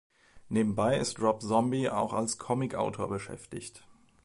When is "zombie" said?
1.43-1.87